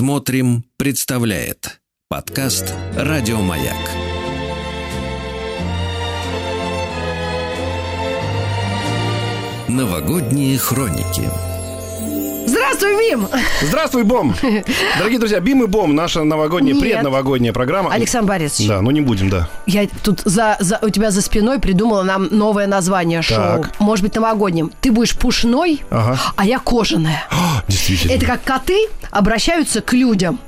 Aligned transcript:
Смотрим, 0.00 0.64
представляет 0.78 1.82
подкаст 2.08 2.74
Радиомаяк. 2.96 3.76
Новогодние 9.68 10.56
хроники. 10.56 11.49
Здравствуй, 12.80 13.10
Бим! 13.10 13.28
Здравствуй, 13.60 14.02
Бом! 14.04 14.34
Дорогие 14.96 15.18
друзья, 15.18 15.38
Бим 15.40 15.62
и 15.62 15.66
Бом, 15.66 15.94
наша 15.94 16.24
новогодняя, 16.24 16.72
Нет. 16.74 16.82
предновогодняя 16.82 17.52
программа. 17.52 17.92
Александр 17.92 18.28
Борисович, 18.30 18.68
Да, 18.68 18.80
ну 18.80 18.90
не 18.90 19.02
будем, 19.02 19.28
да. 19.28 19.50
я 19.66 19.86
тут 20.02 20.22
за, 20.24 20.56
за- 20.60 20.78
у 20.80 20.88
тебя 20.88 21.10
за 21.10 21.20
спиной 21.20 21.58
придумала 21.60 22.02
нам 22.04 22.28
новое 22.30 22.66
название 22.66 23.20
шоу. 23.20 23.36
Так. 23.36 23.78
Может 23.80 24.02
быть, 24.02 24.14
новогодним. 24.14 24.72
Ты 24.80 24.92
будешь 24.92 25.14
пушной, 25.14 25.82
Ага. 25.90 26.18
а 26.36 26.46
я 26.46 26.58
кожаная. 26.58 27.22
Действительно. 27.68 28.12
Это 28.12 28.24
как 28.24 28.44
коты 28.44 28.86
обращаются 29.10 29.82
к 29.82 29.92
людям. 29.92 30.38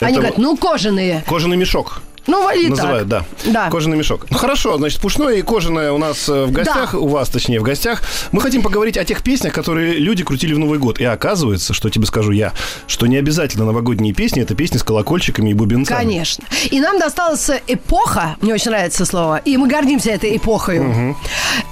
Они 0.00 0.10
Это 0.14 0.20
говорят, 0.22 0.38
ну, 0.38 0.56
кожаные. 0.56 1.22
Кожаный 1.28 1.56
мешок. 1.56 2.02
Ну, 2.26 2.44
вали 2.44 2.68
Называют, 2.68 3.08
так. 3.08 3.24
да. 3.44 3.52
Да. 3.52 3.70
Кожаный 3.70 3.96
мешок. 3.96 4.26
Ну, 4.30 4.36
хорошо, 4.38 4.76
значит, 4.76 5.00
пушное 5.00 5.36
и 5.36 5.42
кожаное 5.42 5.92
у 5.92 5.98
нас 5.98 6.28
э, 6.28 6.44
в 6.44 6.52
гостях, 6.52 6.92
Да. 6.92 6.98
у 6.98 7.08
вас, 7.08 7.28
точнее, 7.28 7.60
в 7.60 7.62
гостях. 7.62 8.02
Мы 8.32 8.40
хотим 8.40 8.62
поговорить 8.62 8.96
о 8.96 9.04
тех 9.04 9.22
песнях, 9.22 9.52
которые 9.52 9.94
люди 9.98 10.22
крутили 10.24 10.52
в 10.54 10.58
Новый 10.58 10.78
год. 10.78 11.00
И 11.00 11.04
оказывается, 11.04 11.72
что 11.74 11.88
тебе 11.90 12.06
скажу 12.06 12.32
я, 12.32 12.52
что 12.86 13.06
не 13.06 13.16
обязательно 13.16 13.64
новогодние 13.64 14.12
песни, 14.14 14.42
это 14.42 14.54
песни 14.54 14.76
с 14.78 14.82
колокольчиками 14.82 15.50
и 15.50 15.54
бубенцами. 15.54 15.96
Конечно. 15.96 16.44
И 16.70 16.80
нам 16.80 16.98
досталась 16.98 17.50
эпоха, 17.66 18.36
мне 18.40 18.54
очень 18.54 18.70
нравится 18.70 19.04
слово, 19.04 19.38
и 19.38 19.56
мы 19.56 19.68
гордимся 19.68 20.10
этой 20.10 20.36
эпохой. 20.36 20.80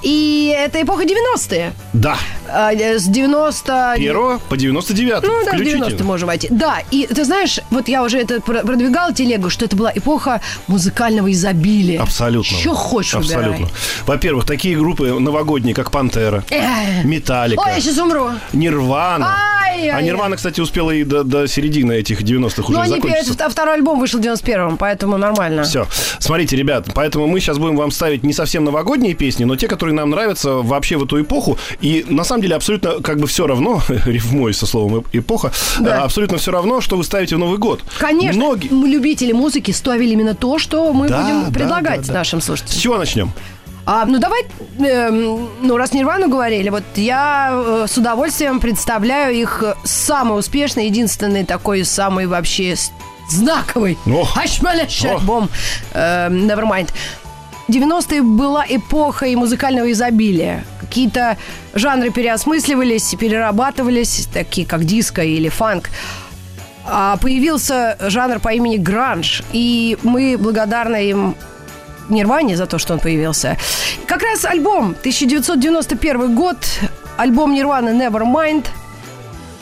И 0.03 0.53
это 0.57 0.81
эпоха 0.81 1.03
90-е. 1.03 1.73
Да. 1.93 2.17
А, 2.51 2.73
э, 2.73 2.97
С 2.99 3.05
90... 3.05 3.95
Первого 3.97 4.39
по 4.49 4.57
99 4.57 5.21
Ну, 5.23 5.45
даже 5.45 5.57
90 5.63 5.77
включительно. 5.79 6.03
можем 6.07 6.27
войти. 6.27 6.47
Да, 6.49 6.79
и 6.91 7.05
ты 7.07 7.23
знаешь, 7.23 7.59
вот 7.69 7.87
я 7.87 8.03
уже 8.03 8.17
это 8.19 8.41
про- 8.41 8.61
продвигала 8.61 9.13
телегу, 9.13 9.49
что 9.49 9.65
это 9.65 9.75
была 9.75 9.91
эпоха 9.93 10.38
музыкального 10.67 11.31
изобилия. 11.31 12.01
Абсолютно. 12.01 12.57
Что 12.57 12.73
хочешь 12.73 13.15
Абсолютно. 13.15 13.51
выбирай. 13.51 13.71
Во-первых, 14.05 14.45
такие 14.45 14.77
группы 14.77 15.07
новогодние, 15.19 15.73
как 15.75 15.91
Пантера, 15.91 16.43
Эх. 16.49 17.03
Металлика, 17.05 17.61
Ой, 17.65 17.73
я 17.75 17.81
сейчас 17.81 17.97
умру. 17.97 18.29
Нирвана. 18.53 19.35
Ай, 19.65 19.89
а 19.89 20.01
Нирвана, 20.01 20.35
кстати, 20.35 20.61
успела 20.61 20.91
и 20.91 21.03
до, 21.03 21.23
до 21.23 21.47
середины 21.47 21.93
этих 21.93 22.21
90-х 22.21 22.63
уже 22.63 22.71
Ну, 22.73 22.79
они 22.79 22.95
это 22.99 23.49
второй 23.49 23.75
альбом 23.75 23.99
вышел 23.99 24.19
в 24.19 24.23
91-м, 24.23 24.77
поэтому 24.77 25.17
нормально. 25.17 25.63
Все. 25.63 25.87
Смотрите, 26.19 26.55
ребят, 26.55 26.87
поэтому 26.93 27.27
мы 27.27 27.39
сейчас 27.39 27.57
будем 27.57 27.75
вам 27.75 27.91
ставить 27.91 28.23
не 28.23 28.33
совсем 28.33 28.63
новогодние 28.63 29.13
песни, 29.13 29.43
но 29.45 29.55
те, 29.55 29.67
которые 29.67 29.93
нам 29.95 30.09
нравятся 30.09 30.55
вообще 30.55 30.97
в 30.97 31.03
эту 31.03 31.21
эпоху. 31.21 31.57
И 31.81 32.05
на 32.09 32.23
самом 32.23 32.41
деле 32.41 32.55
абсолютно 32.55 33.01
как 33.01 33.19
бы 33.19 33.27
все 33.27 33.47
равно, 33.47 33.81
рифмой 34.05 34.53
со 34.53 34.65
словом 34.65 34.99
«э- 35.13 35.19
эпоха, 35.19 35.51
Да. 35.79 36.03
абсолютно 36.03 36.37
все 36.37 36.51
равно, 36.51 36.81
что 36.81 36.97
вы 36.97 37.03
ставите 37.03 37.35
в 37.35 37.39
Новый 37.39 37.57
год. 37.57 37.81
Конечно, 37.99 38.39
Многие... 38.43 38.69
любители 38.69 39.31
музыки 39.31 39.71
ставили 39.71 40.09
именно 40.13 40.28
то, 40.35 40.59
что 40.59 40.91
мы 40.93 41.07
Да, 41.09 41.21
будем 41.21 41.45
да, 41.45 41.51
предлагать 41.51 42.07
да, 42.07 42.13
нашим 42.13 42.41
С 42.41 42.45
слушателям. 42.45 42.79
чего 42.81 42.97
начнем? 42.97 43.31
А, 43.85 44.05
ну 44.05 44.19
давай, 44.19 44.43
эм, 44.79 45.49
ну 45.61 45.77
раз 45.77 45.93
Нирвану 45.93 46.29
говорили, 46.29 46.69
вот 46.69 46.83
я 46.95 47.49
э, 47.51 47.85
с 47.89 47.97
удовольствием 47.97 48.59
представляю 48.59 49.33
их 49.35 49.63
э, 49.63 49.73
самый 49.83 50.37
успешный, 50.37 50.85
единственный 50.85 51.43
такой 51.43 51.83
самый 51.85 52.27
вообще 52.27 52.75
с- 52.75 52.91
знаковый 53.29 53.97
аш-малящий 54.35 55.09
альбом 55.09 55.49
э, 55.93 56.29
Nevermind. 56.29 56.89
90-е 57.67 58.21
была 58.23 58.65
эпоха 58.67 59.25
и 59.27 59.35
музыкального 59.35 59.91
изобилия. 59.91 60.65
Какие-то 60.81 61.37
жанры 61.75 62.09
переосмысливались, 62.09 63.13
перерабатывались, 63.19 64.27
такие 64.33 64.65
как 64.67 64.85
диско 64.85 65.23
или 65.23 65.49
фанк. 65.49 65.89
А 66.85 67.17
появился 67.17 67.97
жанр 67.99 68.39
по 68.39 68.49
имени 68.49 68.77
гранж, 68.77 69.43
и 69.51 69.97
мы 70.03 70.37
благодарны 70.39 71.09
им 71.09 71.35
Нирване 72.09 72.57
за 72.57 72.65
то, 72.65 72.79
что 72.79 72.93
он 72.93 72.99
появился. 72.99 73.57
Как 74.07 74.23
раз 74.23 74.43
альбом 74.45 74.95
1991 74.99 76.35
год, 76.35 76.57
альбом 77.17 77.53
Нирваны 77.53 77.89
Nevermind. 77.89 78.65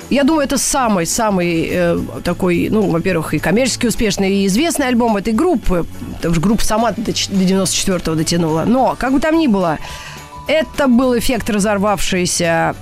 Я 0.09 0.23
думаю, 0.23 0.45
это 0.45 0.57
самый-самый 0.57 1.67
э, 1.69 1.99
такой, 2.23 2.69
ну, 2.71 2.89
во-первых, 2.89 3.33
и 3.33 3.39
коммерчески 3.39 3.87
успешный, 3.87 4.31
и 4.31 4.47
известный 4.47 4.87
альбом 4.87 5.17
этой 5.17 5.33
группы. 5.33 5.85
Потому 6.15 6.33
что 6.35 6.41
группа 6.41 6.63
сама 6.63 6.91
до, 6.95 7.11
ч- 7.11 7.29
до 7.29 7.43
94-го 7.43 8.15
дотянула. 8.15 8.63
Но, 8.65 8.95
как 8.97 9.11
бы 9.11 9.19
там 9.19 9.37
ни 9.37 9.47
было, 9.47 9.79
это 10.47 10.87
был 10.87 11.17
эффект 11.17 11.49
разорвавшейся 11.49 12.73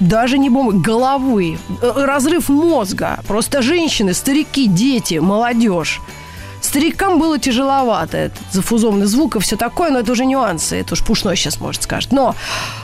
даже 0.00 0.38
не 0.38 0.50
бомбы, 0.50 0.80
головы, 0.80 1.58
э, 1.82 2.04
разрыв 2.04 2.48
мозга. 2.48 3.18
Просто 3.26 3.62
женщины, 3.62 4.14
старики, 4.14 4.66
дети, 4.66 5.14
молодежь. 5.14 6.00
Старикам 6.60 7.18
было 7.18 7.38
тяжеловато, 7.38 8.16
этот 8.16 8.42
зафузованный 8.52 9.06
звук 9.06 9.36
и 9.36 9.40
все 9.40 9.56
такое, 9.56 9.90
но 9.90 10.00
это 10.00 10.12
уже 10.12 10.26
нюансы, 10.26 10.80
это 10.80 10.94
уж 10.94 11.02
Пушной 11.02 11.36
сейчас 11.36 11.60
может 11.60 11.82
скажет. 11.82 12.12
Но 12.12 12.34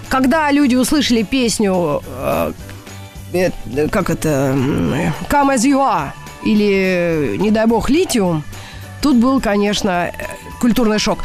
когда 0.08 0.52
люди 0.52 0.76
услышали 0.76 1.22
песню, 1.22 2.02
э, 2.06 2.52
э, 3.32 3.88
как 3.88 4.10
это, 4.10 4.54
Come 5.28 5.54
As 5.54 5.64
You 5.64 5.78
Are, 5.78 6.10
или, 6.44 7.36
не 7.38 7.50
дай 7.50 7.66
бог, 7.66 7.90
Литиум, 7.90 8.44
тут 9.00 9.16
был, 9.16 9.40
конечно, 9.40 9.90
э, 9.90 10.12
культурный 10.60 10.98
шок. 10.98 11.18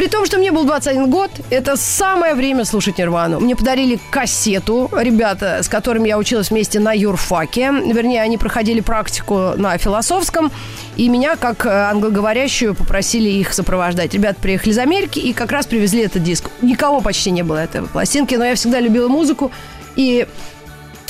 При 0.00 0.08
том, 0.08 0.24
что 0.24 0.38
мне 0.38 0.50
был 0.50 0.64
21 0.64 1.10
год, 1.10 1.30
это 1.50 1.76
самое 1.76 2.34
время 2.34 2.64
слушать 2.64 2.96
Нирвану. 2.96 3.38
Мне 3.38 3.54
подарили 3.54 3.98
кассету 4.08 4.88
ребята, 4.96 5.62
с 5.62 5.68
которыми 5.68 6.08
я 6.08 6.16
училась 6.16 6.48
вместе 6.48 6.80
на 6.80 6.94
юрфаке. 6.94 7.70
Вернее, 7.70 8.22
они 8.22 8.38
проходили 8.38 8.80
практику 8.80 9.52
на 9.58 9.76
философском. 9.76 10.50
И 10.96 11.06
меня, 11.10 11.36
как 11.36 11.66
э, 11.66 11.68
англоговорящую, 11.68 12.74
попросили 12.74 13.28
их 13.28 13.52
сопровождать. 13.52 14.14
Ребята 14.14 14.40
приехали 14.40 14.70
из 14.70 14.78
Америки 14.78 15.18
и 15.18 15.34
как 15.34 15.52
раз 15.52 15.66
привезли 15.66 16.00
этот 16.00 16.22
диск. 16.22 16.48
Никого 16.62 17.02
почти 17.02 17.30
не 17.30 17.42
было 17.42 17.58
этой 17.58 17.82
пластинки, 17.82 18.34
но 18.36 18.46
я 18.46 18.54
всегда 18.54 18.80
любила 18.80 19.08
музыку. 19.08 19.52
И 19.96 20.26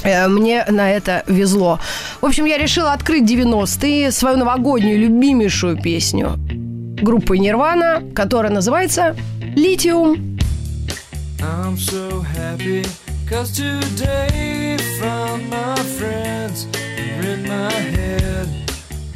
Э, 0.02 0.26
Мне 0.26 0.64
на 0.68 0.90
это 0.90 1.22
везло. 1.28 1.78
В 2.20 2.26
общем, 2.26 2.44
я 2.46 2.58
решила 2.58 2.92
открыть 2.92 3.22
90-е, 3.22 4.10
свою 4.10 4.36
новогоднюю 4.36 4.98
любимейшую 4.98 5.80
песню 5.80 6.38
группы 7.02 7.38
Нирвана, 7.38 8.02
которая 8.14 8.52
называется 8.52 9.16
«Литиум». 9.40 10.38
I'm 11.40 11.76
so 11.76 12.20
happy 12.20 12.86
cause 13.26 13.50
today 13.50 14.76
found 15.00 15.48
my 15.48 15.74
friends 15.98 16.66
in 17.24 17.48
my 17.48 17.72
head. 17.72 18.48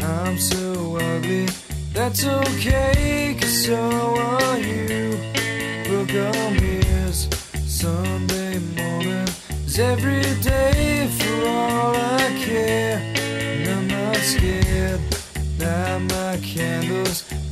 I'm 0.01 0.39
so 0.39 0.97
ugly, 0.97 1.47
that's 1.93 2.25
okay 2.25 3.37
cause 3.39 3.67
so 3.67 3.77
are 3.77 4.59
you. 4.59 5.19
Book 5.85 6.11
on 6.15 6.55
mirrors, 6.57 7.29
Sunday 7.67 8.59
morning 8.75 9.29
is 9.67 9.79
every 9.79 10.23
day 10.43 11.07
for 11.19 11.49
all 11.49 11.95
I 11.95 12.43
care. 12.43 13.03
And 13.05 13.69
I'm 13.69 13.89
not 13.89 14.17
scared. 14.17 15.01
Light 15.59 15.99
my 16.09 16.39
candles 16.43 17.25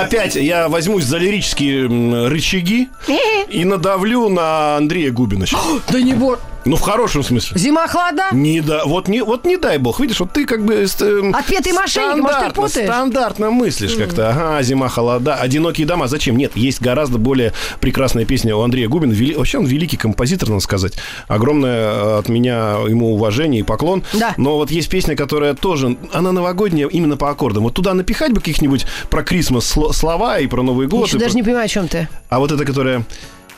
Опять 0.00 0.36
я 0.36 0.68
возьмусь 0.68 1.04
за 1.04 1.18
лирические 1.18 1.86
рычаги 2.28 2.88
и 3.48 3.64
надавлю 3.64 4.28
на 4.28 4.76
Андрея 4.76 5.10
Губина. 5.10 5.46
Да 5.90 6.00
не 6.00 6.14
бор... 6.14 6.38
Ну, 6.66 6.76
в 6.76 6.80
хорошем 6.80 7.22
смысле. 7.22 7.56
Зима 7.58 7.86
холода? 7.88 8.24
Не 8.32 8.60
да, 8.60 8.84
вот 8.84 9.08
не, 9.08 9.22
вот 9.22 9.44
не 9.44 9.56
дай 9.56 9.78
бог, 9.78 10.00
видишь, 10.00 10.20
вот 10.20 10.32
ты 10.32 10.44
как 10.44 10.64
бы... 10.64 10.74
э, 10.74 11.30
Отпетый 11.32 11.72
мошенник, 11.72 12.22
может, 12.22 12.38
ты 12.38 12.44
стандартно- 12.46 12.52
путаешь? 12.54 12.86
Стандартно 12.88 13.50
мыслишь 13.50 13.94
как-то. 13.94 14.30
Ага, 14.30 14.62
зима, 14.62 14.88
холода, 14.88 15.36
одинокие 15.36 15.86
дома. 15.86 16.08
Зачем? 16.08 16.36
Нет, 16.36 16.56
есть 16.56 16.82
гораздо 16.82 17.18
более 17.18 17.52
прекрасная 17.80 18.24
песня 18.24 18.54
у 18.56 18.62
Андрея 18.62 18.88
Губина. 18.88 19.12
Вели- 19.12 19.36
Вообще 19.36 19.58
он 19.58 19.64
великий 19.66 19.96
композитор, 19.96 20.48
надо 20.48 20.60
сказать. 20.60 20.94
Огромное 21.28 21.92
э, 21.92 22.18
от 22.18 22.28
меня 22.28 22.78
ему 22.88 23.14
уважение 23.14 23.60
и 23.60 23.62
поклон. 23.62 24.02
Да. 24.12 24.34
Но 24.36 24.56
вот 24.56 24.70
есть 24.72 24.88
песня, 24.90 25.14
которая 25.16 25.54
тоже, 25.54 25.96
она 26.12 26.32
новогодняя 26.32 26.88
именно 26.88 27.16
по 27.16 27.30
аккордам. 27.30 27.62
Вот 27.62 27.74
туда 27.74 27.94
напихать 27.94 28.32
бы 28.32 28.40
каких-нибудь 28.40 28.86
про 29.08 29.22
Крисмас 29.22 29.76
сло- 29.76 29.92
слова 29.92 30.40
и 30.40 30.46
про 30.48 30.62
Новый 30.62 30.88
год. 30.88 31.08
И 31.08 31.12
даже 31.18 31.30
про- 31.30 31.36
не 31.36 31.42
понимаю, 31.44 31.64
о 31.66 31.68
чем 31.68 31.86
ты. 31.86 32.08
а 32.28 32.40
вот 32.40 32.50
это, 32.50 32.64
которая... 32.64 33.04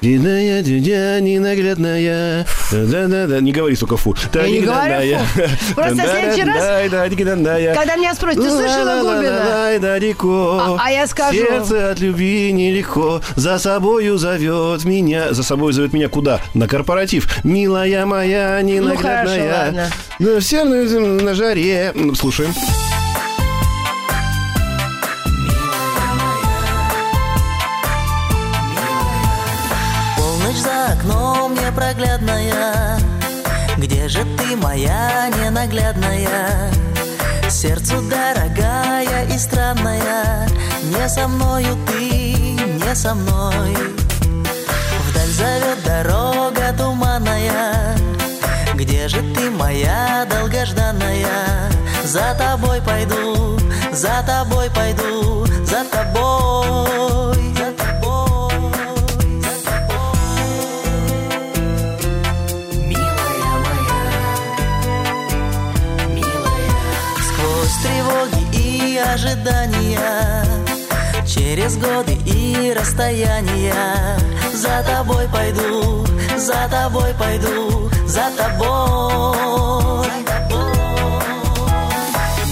Дидая, 0.01 0.63
дидя, 0.63 1.21
ненаглядная. 1.21 2.47
Да-да-да. 2.71 3.41
Не 3.41 3.51
говори, 3.51 3.75
сука, 3.75 3.97
фу. 3.97 4.15
Я 4.33 4.49
не 4.49 4.61
говорю 4.61 5.19
фу. 5.19 5.75
Просто 5.75 5.95
в 5.97 6.09
следующий 6.09 6.45
раз, 6.45 6.57
Когда 7.75 7.97
меня 7.97 8.15
спросят, 8.15 8.41
ты 8.43 8.49
слышала 8.49 9.01
Губина? 9.01 9.79
далеко. 9.81 10.59
А- 10.61 10.77
а 10.87 10.91
я 10.93 11.07
скажу. 11.07 11.37
Сердце 11.39 11.91
от 11.91 12.01
любви 12.01 12.53
нелегко. 12.53 13.21
За 13.35 13.59
собою 13.59 14.19
зовет 14.19 14.85
меня. 14.85 15.33
За 15.35 15.43
собой 15.43 15.73
зовет 15.73 15.93
меня 15.93 16.09
куда? 16.09 16.41
На 16.55 16.69
корпоратив. 16.69 17.29
Милая 17.43 18.07
моя, 18.07 18.61
ненаглядная. 18.63 19.25
Ну, 19.25 19.37
хорошо, 19.37 19.59
ладно. 19.59 19.91
Ну, 20.21 20.41
все 20.41 20.65
на, 20.65 20.83
на 21.23 21.35
жаре. 21.35 21.93
Ну, 21.95 22.15
Слушаем. 22.15 22.53
Непроглядная 31.79 32.99
Где 33.77 34.09
же 34.09 34.25
ты, 34.37 34.57
моя 34.57 35.29
ненаглядная? 35.29 36.73
Сердцу 37.49 38.03
дорогая 38.03 39.27
и 39.27 39.39
странная. 39.39 40.49
Не 40.85 41.09
со 41.09 41.27
мною 41.29 41.77
ты, 41.87 42.35
не 42.43 42.95
со 42.95 43.15
мной. 43.15 43.75
Вдаль 45.09 45.31
зовет 45.31 45.83
дорога 45.85 46.75
туманная. 46.77 47.97
Где 48.75 49.09
же 49.09 49.23
ты, 49.35 49.51
моя 49.51 50.27
долгожданная? 50.29 51.71
За 52.05 52.35
тобой 52.39 52.81
пойду, 52.83 53.59
за 53.93 54.23
тобой 54.27 54.71
пойду, 54.71 55.47
за 55.65 55.85
тобой, 55.85 56.58
тревоги 67.83 68.47
и 68.53 68.99
ожидания, 68.99 70.45
через 71.27 71.77
годы 71.77 72.19
и 72.25 72.75
расстояния, 72.77 74.19
за 74.55 74.83
тобой 74.83 75.29
пойду, 75.33 76.07
за 76.37 76.69
тобой 76.71 77.15
пойду, 77.19 77.91
за 78.07 78.31
тобой. 78.37 80.09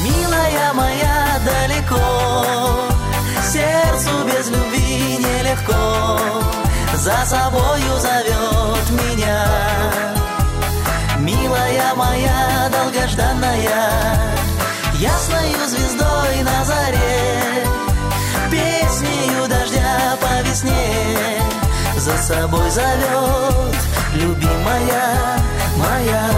Милая 0.04 0.72
моя 0.74 1.40
далеко, 1.44 1.96
сердцу 3.42 4.10
без 4.26 4.48
любви 4.50 5.18
нелегко, 5.18 6.20
за 6.96 7.24
собою 7.26 7.98
зовет 7.98 8.90
меня. 8.90 9.46
Милая 11.18 11.94
моя 11.96 12.70
долгожданная, 12.70 14.36
ясною 14.98 15.68
звездой 15.68 16.42
на 16.42 16.64
заре, 16.64 17.64
песнею 18.50 19.48
дождя 19.48 20.16
по 20.20 20.48
весне, 20.48 21.40
за 21.96 22.16
собой 22.18 22.70
зовет 22.70 23.76
любимая 24.14 25.38
моя. 25.76 26.30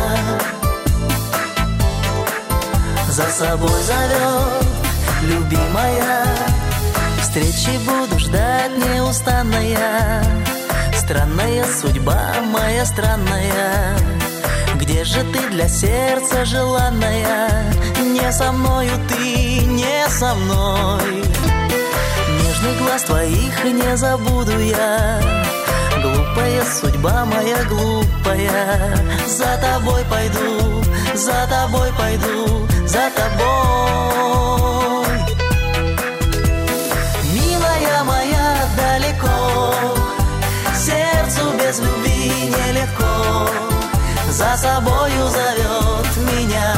За 3.11 3.25
собой 3.25 3.83
зовет 3.83 4.67
любимая. 5.23 6.25
Встречи 7.21 7.79
буду 7.85 8.19
ждать 8.19 8.77
неустанная. 8.77 10.23
Странная 10.95 11.65
судьба 11.81 12.35
моя 12.53 12.85
странная 12.85 13.97
Где 14.77 15.05
же 15.05 15.25
ты 15.33 15.49
для 15.51 15.69
сердца 15.69 16.45
желанная? 16.45 17.73
Не 18.01 18.33
со 18.33 18.53
мною 18.53 18.93
ты, 19.09 19.65
не 19.65 20.09
со 20.09 20.35
мной. 20.35 21.25
Нежный 22.43 22.77
глаз 22.79 23.03
твоих 23.03 23.65
не 23.65 23.97
забуду 23.97 24.59
я. 24.59 25.21
Глупая 26.03 26.65
судьба 26.65 27.25
моя 27.25 27.65
глупая. 27.65 28.97
За 29.27 29.59
тобой 29.61 30.05
пойду, 30.11 30.85
за 31.15 31.47
тобой 31.49 31.91
пойду, 31.97 32.67
за 32.87 33.11
тобой 33.11 35.08
За 44.39 44.57
собою 44.57 45.29
зовет 45.31 46.17
меня. 46.33 46.73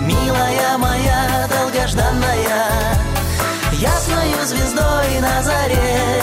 Милая 0.00 0.76
моя 0.76 1.48
долгожданная 1.48 2.98
Ясною 3.72 4.44
звездой 4.44 5.18
на 5.20 5.42
заре 5.42 6.22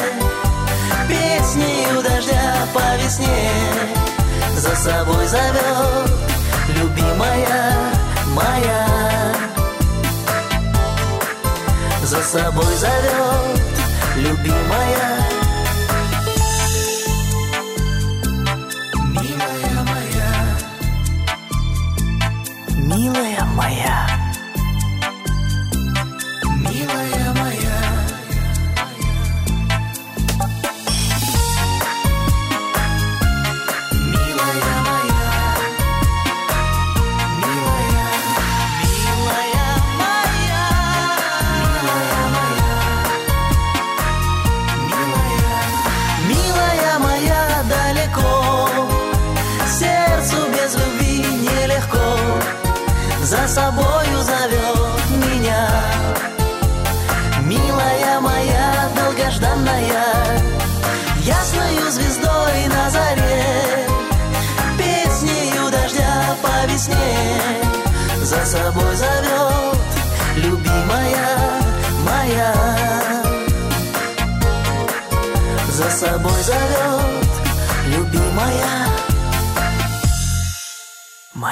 Песнею 1.10 2.04
дождя 2.04 2.68
по 2.76 3.04
весне 3.04 3.52
За 4.56 4.76
собой 4.76 5.26
зовет 5.26 6.12
любимая 6.68 7.74
моя. 8.36 8.88
За 12.04 12.22
собой 12.22 12.76
зовет 12.76 13.72
любимая 14.16 15.26
Милая 15.26 15.35
Милая 23.56 23.70
моя 23.70 24.15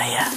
Милая 0.04 0.28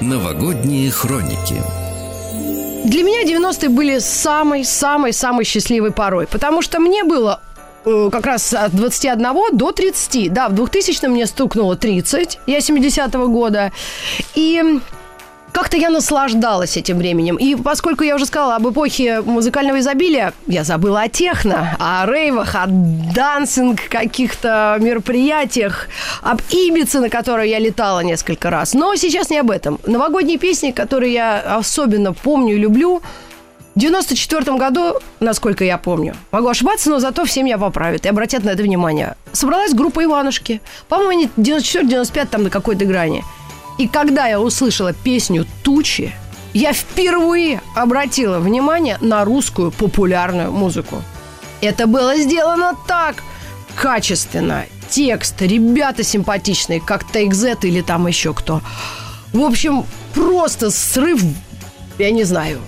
Новогодние 0.00 0.90
хроники. 0.90 1.87
Для 2.98 3.04
меня 3.06 3.22
90-е 3.22 3.68
были 3.68 4.00
самой-самой-самой 4.00 5.44
счастливой 5.44 5.92
порой, 5.92 6.26
потому 6.26 6.62
что 6.62 6.80
мне 6.80 7.04
было 7.04 7.40
э, 7.84 8.08
как 8.10 8.26
раз 8.26 8.52
от 8.52 8.74
21 8.74 9.56
до 9.56 9.70
30. 9.70 10.32
Да, 10.32 10.48
в 10.48 10.54
2000 10.54 11.06
мне 11.06 11.26
стукнуло 11.26 11.76
30, 11.76 12.40
я 12.46 12.58
70-го 12.58 13.28
года. 13.28 13.70
И 14.34 14.80
как-то 15.58 15.76
я 15.76 15.90
наслаждалась 15.90 16.76
этим 16.76 16.98
временем. 16.98 17.34
И 17.34 17.56
поскольку 17.56 18.04
я 18.04 18.14
уже 18.14 18.26
сказала 18.26 18.54
об 18.54 18.68
эпохе 18.68 19.22
музыкального 19.22 19.80
изобилия, 19.80 20.32
я 20.46 20.62
забыла 20.62 21.00
о 21.00 21.08
техно, 21.08 21.76
о 21.80 22.06
рейвах, 22.06 22.54
о 22.54 22.66
дансинг 22.68 23.88
каких-то 23.88 24.76
мероприятиях, 24.80 25.88
об 26.22 26.40
Ибице, 26.50 27.00
на 27.00 27.08
которой 27.08 27.50
я 27.50 27.58
летала 27.58 28.04
несколько 28.04 28.50
раз. 28.50 28.72
Но 28.72 28.94
сейчас 28.94 29.30
не 29.30 29.38
об 29.38 29.50
этом. 29.50 29.80
Новогодние 29.84 30.38
песни, 30.38 30.70
которые 30.70 31.12
я 31.12 31.56
особенно 31.56 32.12
помню 32.12 32.54
и 32.54 32.58
люблю, 32.58 33.02
в 33.74 33.80
94 33.80 34.56
году, 34.58 34.94
насколько 35.18 35.64
я 35.64 35.76
помню, 35.76 36.14
могу 36.30 36.46
ошибаться, 36.46 36.88
но 36.88 37.00
зато 37.00 37.24
все 37.24 37.42
меня 37.42 37.58
поправят 37.58 38.06
и 38.06 38.08
обратят 38.08 38.44
на 38.44 38.50
это 38.50 38.62
внимание. 38.62 39.16
Собралась 39.32 39.74
группа 39.74 40.04
Иванушки. 40.04 40.60
По-моему, 40.88 41.10
они 41.10 41.30
94-95 41.36 42.26
там 42.26 42.44
на 42.44 42.50
какой-то 42.50 42.84
грани. 42.84 43.24
И 43.78 43.86
когда 43.86 44.26
я 44.26 44.40
услышала 44.40 44.92
песню 44.92 45.46
«Тучи», 45.62 46.12
я 46.52 46.72
впервые 46.72 47.62
обратила 47.74 48.38
внимание 48.38 48.98
на 49.00 49.24
русскую 49.24 49.70
популярную 49.70 50.50
музыку. 50.50 51.02
Это 51.60 51.86
было 51.86 52.16
сделано 52.16 52.74
так 52.86 53.22
качественно. 53.76 54.64
Текст, 54.90 55.40
ребята 55.42 56.02
симпатичные, 56.02 56.80
как 56.80 57.04
That 57.12 57.58
или 57.62 57.82
там 57.82 58.06
еще 58.06 58.32
кто. 58.32 58.62
В 59.32 59.42
общем, 59.42 59.84
просто 60.14 60.70
срыв, 60.70 61.22
я 61.98 62.10
не 62.10 62.24
знаю. 62.24 62.60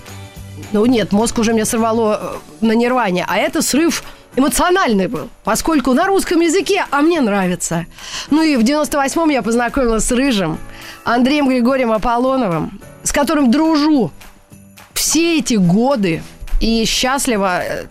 Ну 0.72 0.86
нет, 0.86 1.12
мозг 1.12 1.38
уже 1.38 1.52
мне 1.52 1.64
сорвало 1.64 2.40
э, 2.60 2.66
на 2.66 2.72
нирване, 2.72 3.24
а 3.26 3.38
это 3.38 3.62
срыв 3.62 4.04
эмоциональный 4.36 5.06
был, 5.06 5.28
поскольку 5.44 5.92
на 5.92 6.06
русском 6.06 6.40
языке, 6.40 6.84
а 6.90 7.00
мне 7.02 7.20
нравится. 7.20 7.86
Ну 8.30 8.42
и 8.42 8.56
в 8.56 8.60
98-м 8.60 9.30
я 9.30 9.42
познакомилась 9.42 10.04
с 10.04 10.12
Рыжим, 10.12 10.58
Андреем 11.04 11.48
Григорием 11.48 11.92
Аполлоновым, 11.92 12.80
с 13.02 13.12
которым 13.12 13.50
дружу 13.50 14.12
все 14.94 15.38
эти 15.38 15.54
годы 15.54 16.22
и 16.60 16.84
счастлива 16.84 17.62
э, 17.62 17.86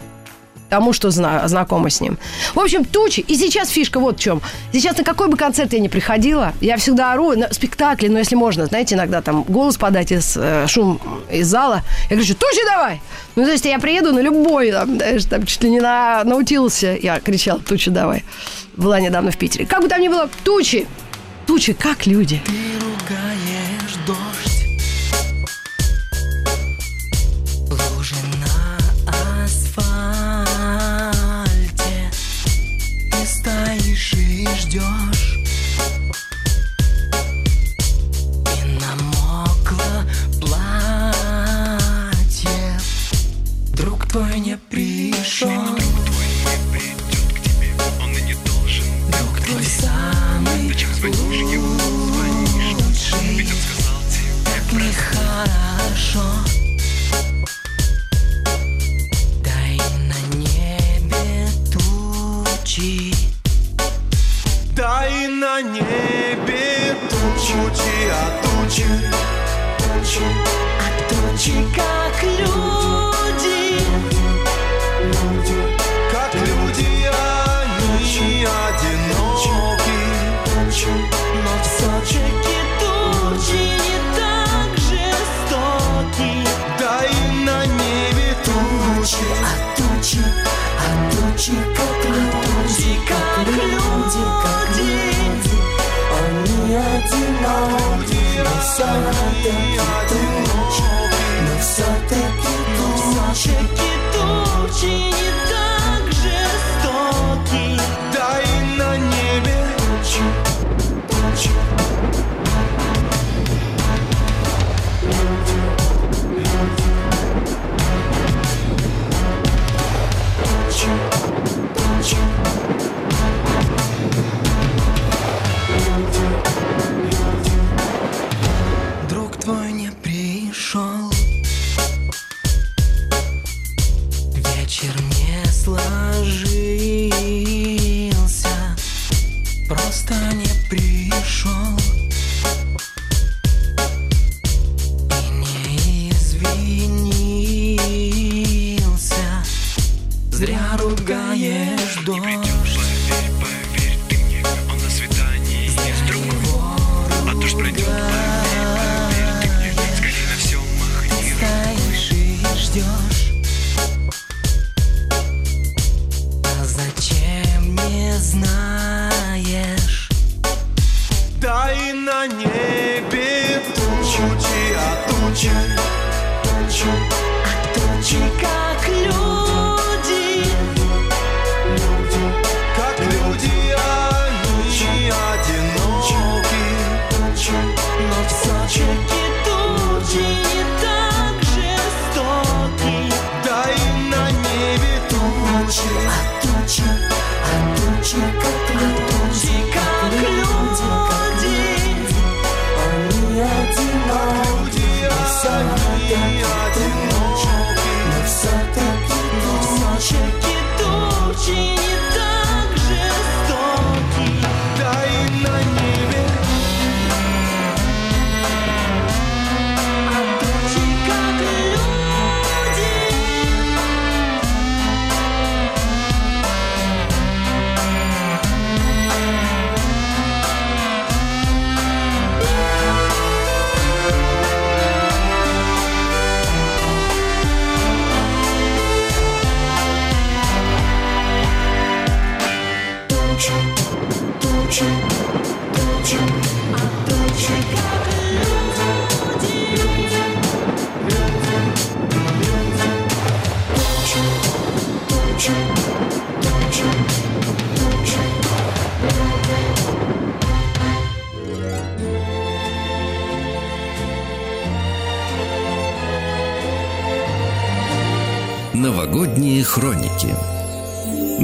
тому, 0.69 0.93
что 0.93 1.09
зна- 1.11 1.47
знакома 1.47 1.89
с 1.89 2.01
ним. 2.01 2.17
В 2.53 2.59
общем, 2.59 2.85
тучи. 2.85 3.21
И 3.21 3.35
сейчас 3.35 3.69
фишка 3.69 3.99
вот 3.99 4.17
в 4.17 4.19
чем. 4.21 4.41
Сейчас 4.71 4.97
на 4.97 5.03
какой 5.03 5.27
бы 5.27 5.38
концерт 5.38 5.73
я 5.73 5.79
ни 5.79 5.88
приходила, 5.88 6.53
я 6.61 6.77
всегда 6.77 7.13
ору 7.13 7.35
на 7.35 7.51
спектакле, 7.53 8.09
но 8.09 8.19
если 8.19 8.35
можно, 8.35 8.65
знаете, 8.65 8.95
иногда 8.95 9.21
там 9.21 9.43
голос 9.43 9.77
подать 9.77 10.11
из 10.11 10.38
э, 10.38 10.67
шум 10.67 11.01
из 11.31 11.47
зала. 11.47 11.81
Я 12.09 12.15
говорю, 12.17 12.33
тучи 12.35 12.65
давай! 12.65 13.01
Ну, 13.35 13.45
то 13.45 13.51
есть 13.51 13.65
я 13.65 13.79
приеду 13.79 14.13
на 14.13 14.19
любой, 14.19 14.71
там, 14.71 14.95
знаешь, 14.95 15.25
там 15.25 15.45
чуть 15.45 15.63
ли 15.63 15.69
не 15.69 15.79
на 15.79 16.23
наутился. 16.23 16.97
Я 17.01 17.19
кричала, 17.19 17.59
тучи 17.59 17.89
давай. 17.89 18.23
Была 18.75 18.99
недавно 18.99 19.31
в 19.31 19.38
Питере. 19.38 19.65
Как 19.65 19.81
бы 19.81 19.88
там 19.88 20.01
ни 20.01 20.07
было, 20.07 20.29
тучи. 20.43 20.88
Тучи, 21.47 21.73
как 21.73 22.05
люди. 22.05 22.41
Ты 22.45 22.51
и 34.00 34.48
ждешь 34.56 35.18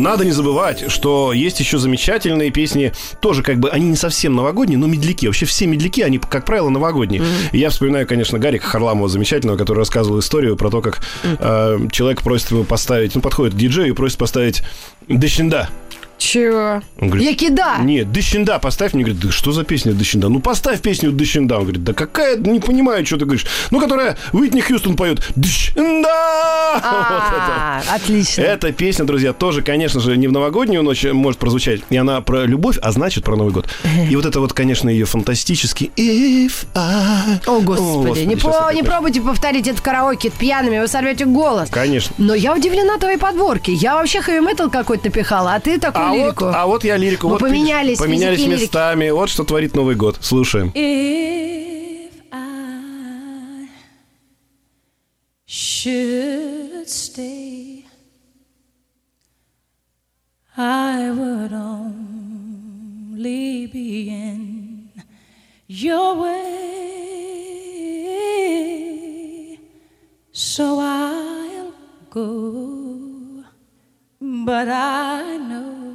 Надо 0.06 0.24
не 0.24 0.30
забывать, 0.30 0.92
что 0.92 1.34
есть 1.34 1.60
еще 1.60 1.80
замечательные 1.80 2.52
песни, 2.52 2.94
тоже 3.22 3.42
как 3.42 3.58
бы, 3.58 3.72
они 3.72 3.88
не 3.88 3.96
совсем 3.96 4.36
новогодние, 4.36 4.78
но 4.78 4.86
медляки. 4.86 5.26
Вообще 5.26 5.48
все 5.48 5.66
медляки, 5.66 6.04
они, 6.04 6.20
как 6.20 6.46
правило, 6.46 6.70
новогодние. 6.70 7.24
И 7.52 7.58
я 7.58 7.72
вспоминаю, 7.72 8.06
конечно, 8.06 8.38
Гарика 8.38 8.68
Харламова 8.68 9.10
замечательного, 9.10 9.58
который 9.58 9.80
рассказывал 9.80 10.20
историю 10.20 10.58
про 10.58 10.70
то, 10.70 10.82
как 10.82 11.02
э, 11.24 11.88
человек 11.92 12.22
просит 12.22 12.52
его 12.52 12.64
поставить, 12.64 13.16
ну, 13.16 13.22
подходит 13.22 13.56
к 13.56 13.58
диджею 13.58 13.90
и 13.90 13.92
просит 13.94 14.20
поставить 14.20 14.62
«Дещинда». 15.08 15.70
Чего? 16.18 16.82
Он 17.00 17.10
говорит, 17.10 17.30
Якида! 17.30 17.78
Нет, 17.82 18.12
Дыщенда 18.12 18.60
поставь. 18.60 18.94
Мне 18.94 19.04
говорит, 19.04 19.22
да 19.22 19.32
что 19.32 19.52
за 19.52 19.64
песня 19.64 19.94
Дыщенда? 19.94 20.30
Ну, 20.30 20.40
поставь 20.40 20.82
песню 20.82 21.12
Дыщенда. 21.12 21.58
Он 21.58 21.64
говорит, 21.64 21.84
да 21.84 21.94
какая, 21.94 22.38
не 22.38 22.60
понимаю, 22.60 23.06
что 23.06 23.18
ты 23.18 23.26
говоришь. 23.26 23.46
Ну, 23.72 23.80
которая 23.80 24.18
Уитни 24.34 24.62
Хьюстон 24.62 24.96
поет 24.96 25.22
Дыщенда. 25.36 25.76
Вот 26.76 26.84
это. 26.84 27.52
А, 27.58 27.82
Отлично. 27.96 28.42
Эта 28.42 28.72
песня, 28.72 29.06
друзья, 29.06 29.34
тоже, 29.34 29.62
конечно 29.62 30.00
же, 30.00 30.18
не 30.18 30.28
в 30.28 30.32
новогоднюю 30.32 30.84
ночь 30.84 31.06
может 31.06 31.40
прозвучать. 31.40 31.82
И 31.90 31.98
она 31.98 32.22
про 32.22 32.46
любовь, 32.46 32.78
а 32.82 32.92
значит 32.92 33.24
про 33.24 33.36
Новый 33.36 33.54
год. 33.54 33.68
И 34.10 34.16
вот 34.16 34.26
это 34.26 34.40
вот, 34.40 34.54
конечно, 34.54 34.90
ее 34.90 35.06
фантастический 35.06 35.92
If 35.96 36.66
I... 36.76 37.40
О, 37.46 37.60
господи, 37.62 38.20
не, 38.20 38.36
опять 38.36 38.76
не 38.76 38.84
пробуйте 38.84 39.22
повторить 39.22 39.68
это 39.68 39.82
караоке 39.82 40.30
пьяными, 40.30 40.80
вы 40.80 40.88
сорвете 40.88 41.26
голос. 41.26 41.70
Конечно. 41.70 42.14
Но 42.18 42.34
я 42.34 42.54
удивлена 42.54 42.98
твоей 42.98 43.18
подборке. 43.18 43.74
Я 43.74 43.96
вообще 43.96 44.22
хэви-метал 44.22 44.70
какой-то 44.70 45.06
напихала, 45.06 45.54
а 45.56 45.60
ты 45.60 45.80
такую 45.80 46.05
А 46.06 46.10
вот, 46.12 46.18
лирику. 46.18 46.46
а 46.46 46.66
вот 46.68 46.84
я 46.84 46.98
лирику. 46.98 47.28
Мы 47.28 47.34
вот 47.34 47.42
поменялись, 47.42 47.98
поменялись 47.98 48.40
лирики. 48.40 48.62
местами. 48.64 49.10
Вот 49.10 49.30
что 49.30 49.44
творит 49.44 49.76
Новый 49.76 49.96
год. 49.96 50.18
Слушаем. 50.22 50.72
If 50.76 52.12
I 52.32 53.68
should 55.48 56.88
stay, 56.88 57.86
I 60.58 61.10
would 61.12 61.52
only 61.54 63.68
be 63.68 64.10
in 64.10 64.90
your 65.68 66.16
way. 66.22 66.46
So 70.32 70.80
I'll 70.80 71.74
go, 72.10 73.44
but 74.22 74.70
I 74.70 75.38
know. 75.38 75.95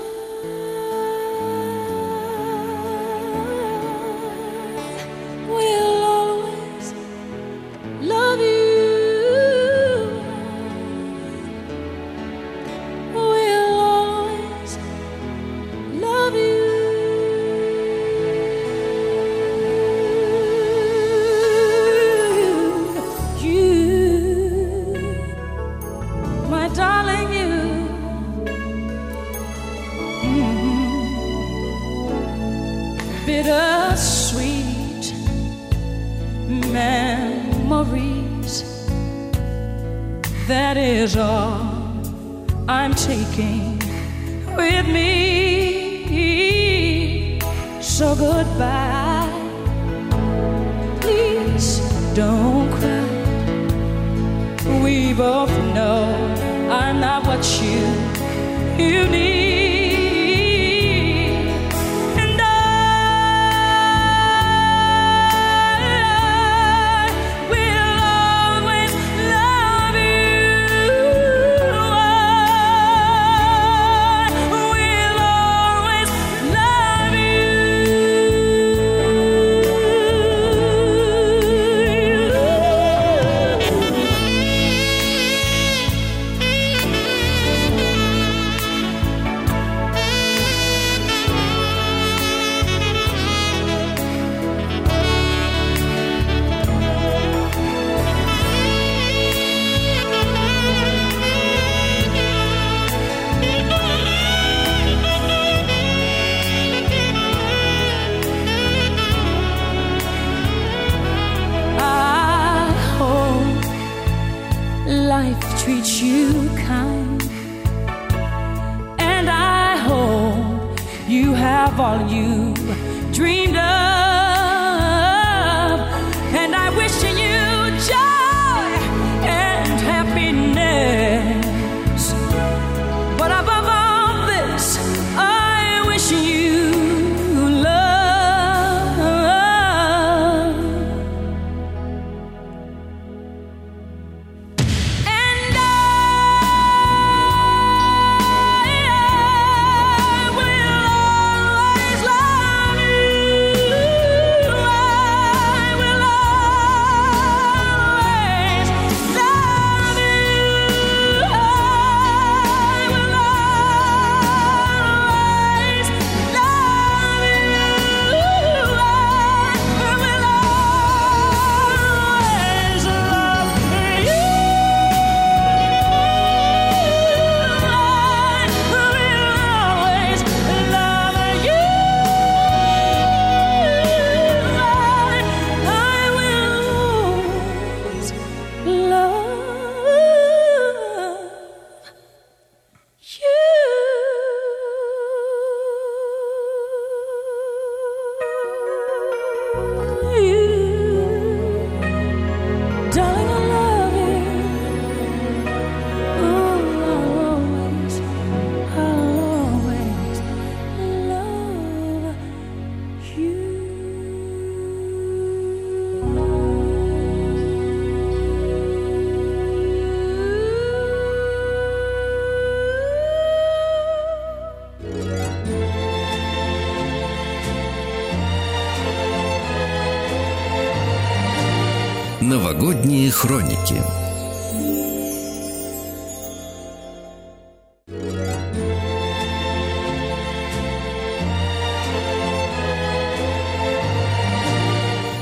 Новогодние 232.31 233.11
хроники. 233.11 233.75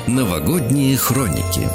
Новогодние 0.05 0.97
хроники. 0.97 1.67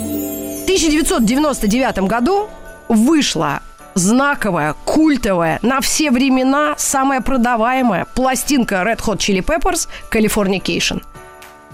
В 0.00 0.64
1999 0.64 2.00
году 2.00 2.50
вышла 2.90 3.62
знаковая, 3.94 4.74
культовая, 4.84 5.60
на 5.62 5.80
все 5.80 6.10
времена 6.10 6.74
самая 6.76 7.22
продаваемая 7.22 8.04
пластинка 8.14 8.76
Red 8.76 8.98
Hot 8.98 9.16
Chili 9.16 9.42
Peppers 9.42 9.88
«Californication». 10.10 11.02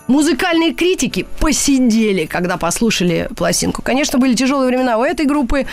Музыкальные 0.06 0.74
критики 0.74 1.26
посидели, 1.40 2.26
когда 2.26 2.56
послушали 2.58 3.28
пластинку. 3.36 3.80
Конечно, 3.82 4.18
были 4.18 4.34
тяжелые 4.34 4.68
времена 4.68 4.98
у 4.98 5.04
этой 5.04 5.24
группы. 5.24 5.66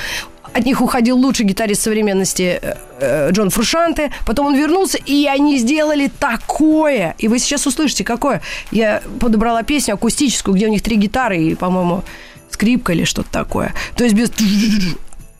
От 0.54 0.65
них 0.65 0.82
уходил 0.82 1.17
лучший 1.17 1.46
гитарист 1.46 1.82
современности 1.82 2.60
э, 2.62 2.76
э, 3.00 3.32
Джон 3.32 3.50
Фрушанте. 3.50 4.12
Потом 4.26 4.48
он 4.48 4.56
вернулся, 4.56 4.98
и 4.98 5.26
они 5.26 5.58
сделали 5.58 6.12
такое. 6.20 7.15
И 7.20 7.28
вы 7.28 7.39
сейчас 7.39 7.67
услышите, 7.67 8.04
какое. 8.04 8.41
Я 8.72 9.02
подобрала 9.20 9.63
песню 9.63 9.96
акустическую, 9.96 10.56
где 10.56 10.67
у 10.67 10.70
них 10.70 10.82
три 10.82 10.96
гитары 10.96 11.38
и, 11.38 11.56
по-моему, 11.56 12.04
скрипка 12.50 12.94
или 12.94 13.04
что-то 13.04 13.32
такое. 13.32 13.74
То 13.96 14.04
есть 14.04 14.15
без... 14.15 14.32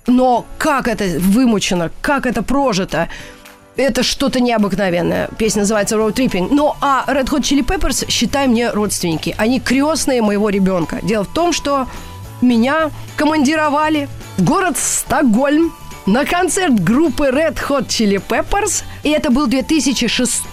Но 0.08 0.45
как 0.58 0.88
это 0.88 1.06
вымучено, 1.19 1.91
как 2.01 2.25
это 2.25 2.41
прожито. 2.41 3.08
Это 3.77 4.03
что-то 4.03 4.41
необыкновенное. 4.41 5.29
Песня 5.38 5.62
называется 5.62 5.95
Road 5.95 6.13
Tripping. 6.13 6.49
Ну, 6.51 6.75
а 6.81 7.05
Red 7.07 7.29
Hot 7.29 7.41
Chili 7.41 7.65
Peppers, 7.65 8.10
считай 8.10 8.47
мне 8.47 8.69
родственники. 8.69 9.34
Они 9.38 9.60
крестные 9.60 10.21
моего 10.21 10.49
ребенка. 10.49 10.99
Дело 11.01 11.23
в 11.23 11.34
том, 11.34 11.53
что 11.53 11.88
меня 12.41 12.91
командировали 13.15 14.10
в 14.38 14.43
город 14.43 14.77
Стокгольм 14.77 15.73
на 16.05 16.25
концерт 16.25 16.84
группы 16.84 17.27
Red 17.27 17.57
Hot 17.69 17.88
Chili 17.88 18.21
Peppers. 18.21 18.84
И 19.03 19.10
это 19.10 19.31
был 19.31 19.47
2006. 19.47 20.43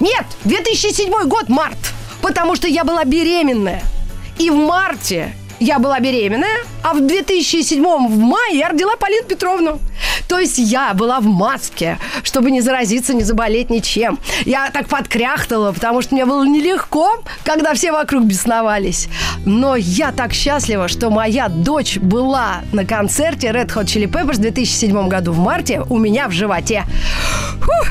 Нет, 0.00 0.24
2007 0.44 1.10
год, 1.26 1.48
март. 1.48 1.78
Потому 2.22 2.54
что 2.54 2.68
я 2.68 2.84
была 2.84 3.04
беременная. 3.04 3.82
И 4.38 4.50
в 4.50 4.54
марте 4.54 5.34
я 5.60 5.78
была 5.78 6.00
беременная, 6.00 6.64
а 6.82 6.94
в 6.94 7.06
2007 7.06 7.82
в 7.82 8.18
мае 8.18 8.58
я 8.58 8.68
родила 8.68 8.96
Полину 8.96 9.26
Петровну. 9.26 9.78
То 10.28 10.38
есть 10.38 10.58
я 10.58 10.94
была 10.94 11.20
в 11.20 11.26
маске, 11.26 11.98
чтобы 12.22 12.50
не 12.50 12.60
заразиться, 12.60 13.14
не 13.14 13.22
заболеть 13.22 13.70
ничем. 13.70 14.18
Я 14.44 14.70
так 14.70 14.88
подкряхтала, 14.88 15.72
потому 15.72 16.02
что 16.02 16.14
мне 16.14 16.24
было 16.24 16.44
нелегко, 16.44 17.22
когда 17.44 17.74
все 17.74 17.92
вокруг 17.92 18.24
бесновались. 18.24 19.08
Но 19.44 19.76
я 19.76 20.12
так 20.12 20.32
счастлива, 20.32 20.88
что 20.88 21.10
моя 21.10 21.48
дочь 21.48 21.98
была 21.98 22.62
на 22.72 22.84
концерте 22.84 23.48
Red 23.48 23.68
Hot 23.74 23.84
Chili 23.84 24.08
Peppers 24.10 24.34
в 24.34 24.38
2007 24.38 25.08
году 25.08 25.32
в 25.32 25.38
марте 25.38 25.82
у 25.88 25.98
меня 25.98 26.28
в 26.28 26.32
животе. 26.32 26.84
Фух. 27.60 27.88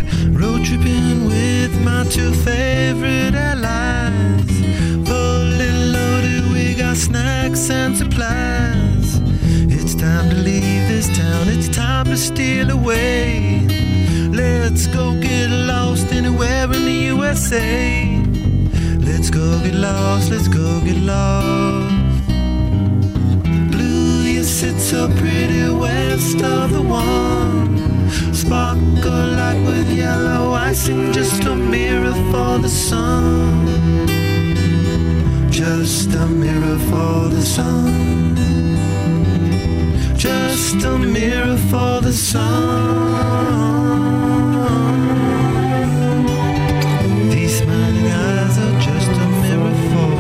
Snacks 6.96 7.72
and 7.72 7.98
supplies. 7.98 8.83
Time 10.04 10.30
to 10.32 10.36
leave 10.36 10.90
this 10.90 11.08
town, 11.18 11.48
it's 11.48 11.70
time 11.70 12.08
to 12.08 12.18
steal 12.18 12.72
away. 12.72 13.66
Let's 14.30 14.86
go 14.88 15.18
get 15.18 15.50
lost 15.50 16.12
anywhere 16.12 16.66
in 16.66 16.84
the 16.84 17.00
USA. 17.14 18.22
Let's 19.00 19.30
go 19.30 19.48
get 19.64 19.76
lost, 19.76 20.30
let's 20.30 20.50
go 20.50 20.82
get 20.82 20.98
lost. 20.98 22.28
Blue, 23.72 24.24
you 24.24 24.44
sit 24.44 24.78
so 24.78 25.08
pretty 25.08 25.70
west 25.70 26.42
of 26.44 26.74
the 26.74 26.82
one. 26.82 28.10
Sparkle 28.34 29.28
light 29.40 29.64
with 29.66 29.90
yellow 29.90 30.52
icing, 30.52 31.14
just 31.14 31.46
a 31.46 31.56
mirror 31.56 32.12
for 32.30 32.58
the 32.60 32.68
sun. 32.68 33.68
Just 35.50 36.14
a 36.14 36.28
mirror 36.28 36.78
for 36.90 37.30
the 37.30 37.42
sun. 37.42 38.63
Just 40.16 40.84
a 40.86 40.98
mirror 40.98 41.58
for 41.70 42.02
the 42.02 42.14
sun. 42.14 42.54
These 47.30 47.58
smiling 47.60 48.08
eyes 48.08 48.58
are 48.58 48.80
just 48.80 49.12
a 49.12 49.28
mirror 49.44 49.76
for 49.92 50.14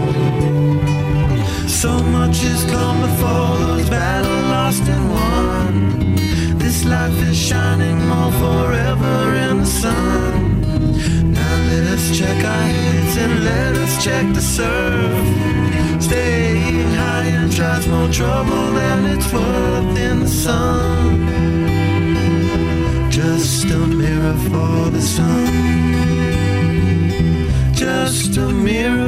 so 1.83 2.01
much 2.01 2.37
has 2.43 2.63
come 2.71 3.01
before 3.01 3.57
those 3.57 3.89
battles 3.89 4.43
lost 4.49 4.83
and 4.87 5.09
won. 5.09 6.57
This 6.57 6.85
life 6.85 7.19
is 7.29 7.37
shining 7.37 7.99
more 8.07 8.31
forever 8.43 9.35
in 9.47 9.59
the 9.59 9.65
sun. 9.65 10.61
Now 11.33 11.55
let 11.69 11.83
us 11.95 12.17
check 12.17 12.37
our 12.55 12.67
heads 12.77 13.17
and 13.17 13.43
let 13.43 13.75
us 13.83 14.03
check 14.03 14.25
the 14.33 14.41
surf. 14.41 15.32
Trouble 18.13 18.73
than 18.73 19.05
it's 19.05 19.33
worth 19.33 19.97
in 19.97 20.19
the 20.19 20.27
sun. 20.27 21.19
Just 23.09 23.65
a 23.65 23.79
mirror 23.87 24.37
for 24.49 24.91
the 24.91 25.01
sun. 25.01 25.47
Just 27.73 28.37
a 28.37 28.49
mirror 28.49 29.02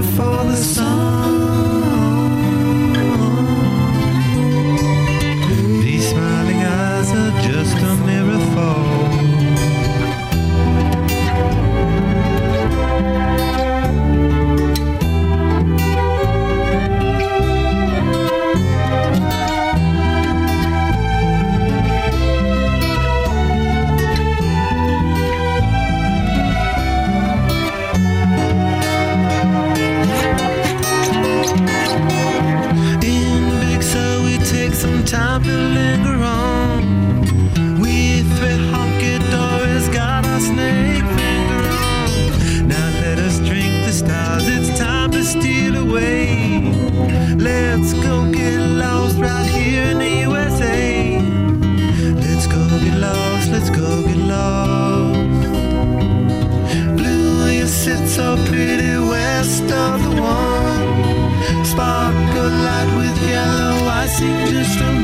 sing 64.18 64.46
just 64.48 64.80
a 64.80 64.95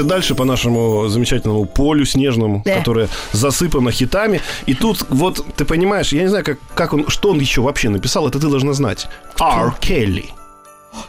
Двигаемся 0.00 0.04
дальше 0.04 0.34
по 0.34 0.44
нашему 0.44 1.08
замечательному 1.08 1.66
полю 1.66 2.04
снежному, 2.04 2.62
Да. 2.64 2.76
которое 2.78 3.08
засыпано 3.32 3.90
хитами. 3.92 4.40
И 4.66 4.74
тут 4.74 5.04
вот, 5.10 5.44
ты 5.56 5.64
понимаешь, 5.64 6.12
я 6.12 6.22
не 6.22 6.28
знаю, 6.28 6.44
как, 6.44 6.58
как 6.74 6.92
он, 6.92 7.08
что 7.08 7.30
он 7.30 7.40
еще 7.40 7.60
вообще 7.60 7.88
написал, 7.90 8.26
это 8.28 8.38
ты 8.38 8.48
должна 8.48 8.72
знать. 8.72 9.08
Ар 9.38 9.74
Келли. 9.80 10.30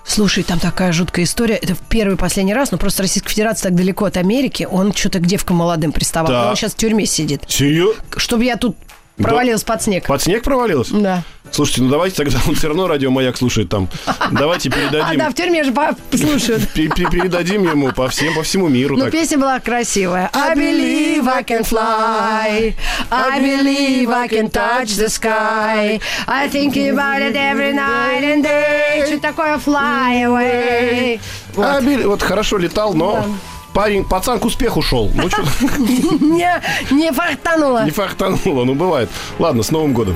Слушай, 0.05 0.43
там 0.43 0.59
такая 0.59 0.91
жуткая 0.91 1.25
история. 1.25 1.55
Это 1.55 1.73
в 1.73 1.79
первый 1.89 2.13
и 2.13 2.17
последний 2.17 2.53
раз, 2.53 2.71
но 2.71 2.77
просто 2.77 3.01
Российская 3.03 3.29
Федерация 3.29 3.69
так 3.69 3.75
далеко 3.77 4.05
от 4.05 4.17
Америки. 4.17 4.67
Он 4.69 4.93
что-то 4.93 5.19
к 5.19 5.25
девкам 5.25 5.57
молодым 5.57 5.91
приставал. 5.91 6.31
Да. 6.31 6.49
Он 6.49 6.55
сейчас 6.55 6.73
в 6.73 6.77
тюрьме 6.77 7.05
сидит. 7.05 7.41
Серьезно? 7.47 7.95
Чтобы 8.17 8.43
я 8.45 8.57
тут 8.57 8.75
провалилась 9.17 9.63
под 9.63 9.81
снег. 9.81 10.07
Под 10.07 10.21
снег 10.21 10.43
провалилась? 10.43 10.89
Да. 10.89 11.23
Слушайте, 11.51 11.81
ну 11.81 11.89
давайте 11.89 12.15
тогда, 12.15 12.39
он 12.47 12.55
все 12.55 12.67
равно 12.69 12.87
радиомаяк 12.87 13.35
слушает 13.35 13.67
там. 13.69 13.89
Давайте 14.31 14.69
А, 14.69 14.71
передадим. 14.71 15.19
да, 15.19 15.29
в 15.29 15.33
тюрьме 15.33 15.63
же 15.65 15.73
слушают. 16.17 16.67
Пе- 16.69 16.87
пе- 16.87 17.05
Передадим 17.09 17.63
ему 17.69 17.91
по 17.91 18.07
всем, 18.07 18.33
по 18.33 18.43
всему 18.43 18.69
миру. 18.69 18.97
Так. 18.97 19.11
песня 19.11 19.37
была 19.37 19.59
красивая. 19.59 20.29
I 20.33 20.55
believe 20.55 21.27
I 21.27 21.43
can 21.43 21.63
fly. 21.63 22.73
I 23.11 23.39
believe 23.41 24.09
I 24.09 24.27
can 24.29 24.49
touch 24.49 24.95
the 24.97 25.09
sky. 25.09 25.99
I 26.27 26.47
think 26.49 26.73
about 26.77 27.21
it 27.21 27.35
every 27.35 27.73
night 27.73 28.23
and 28.23 28.43
day. 28.43 29.05
Что 29.07 29.19
такое 29.19 29.57
fly 29.57 30.23
away? 30.25 31.19
А, 31.57 31.81
Билли, 31.81 32.05
вот 32.05 32.21
хорошо 32.23 32.57
летал, 32.57 32.93
но 32.93 33.25
парень, 33.73 34.03
пацан 34.05 34.39
к 34.39 34.45
успеху 34.45 34.81
шел. 34.81 35.11
Ну 35.13 35.23
Не, 36.19 36.61
не 36.91 37.11
фартануло. 37.11 37.83
не 37.85 37.91
фартануло, 37.91 38.63
ну 38.65 38.73
бывает. 38.75 39.09
Ладно, 39.39 39.63
с 39.63 39.71
Новым 39.71 39.93
годом. 39.93 40.15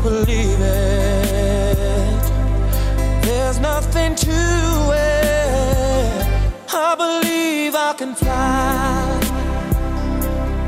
just 0.00 0.26
believe 0.26 0.60
it, 0.60 2.22
there's 3.22 3.58
nothing 3.58 4.14
to 4.14 4.30
it. 4.94 6.26
I 6.72 6.94
believe 6.96 7.74
I 7.74 7.94
can 7.96 8.14
fly. 8.14 9.20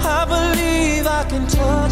I 0.04 0.24
believe 0.26 1.06
I 1.06 1.24
can 1.28 1.46
touch 1.46 1.91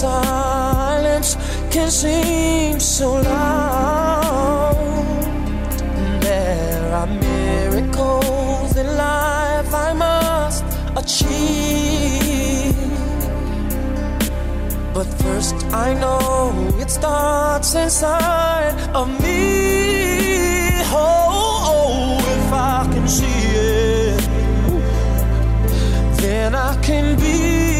silence 0.00 1.36
can 1.70 1.90
seem 1.90 2.80
so 2.80 3.08
loud. 3.20 4.76
There 6.22 6.94
are 7.00 7.06
miracles 7.06 8.76
in 8.82 8.86
life 8.96 9.70
I 9.88 9.92
must 9.92 10.64
achieve. 11.02 12.76
But 14.94 15.08
first, 15.22 15.56
I 15.86 15.88
know 16.02 16.52
it 16.82 16.90
starts 16.90 17.74
inside 17.74 18.74
of 19.00 19.06
me. 19.22 19.40
Oh, 20.92 21.72
oh, 21.74 22.18
if 22.38 22.48
I 22.52 22.78
can 22.92 23.06
see 23.06 23.40
it, 23.76 24.22
then 26.22 26.54
I 26.54 26.72
can 26.86 27.16
be. 27.20 27.79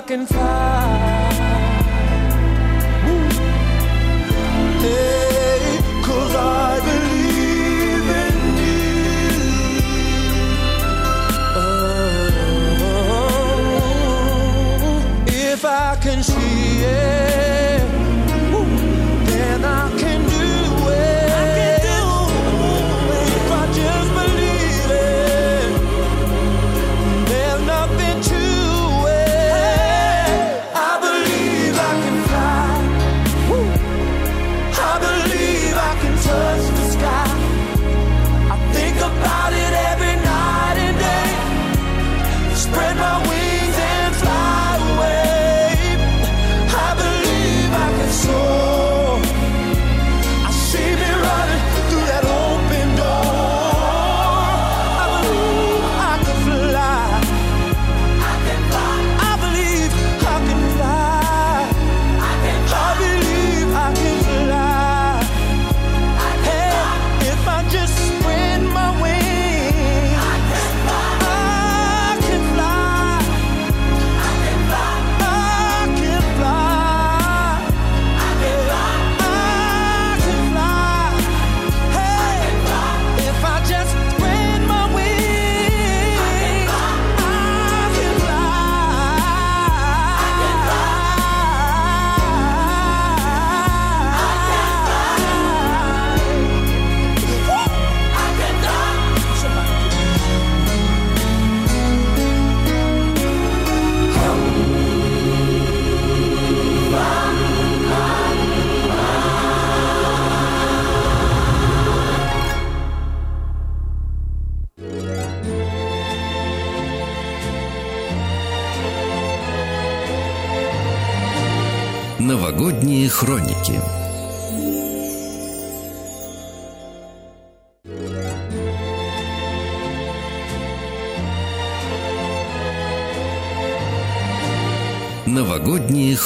I 0.00 0.02
can 0.02 0.24
fly. 0.24 1.29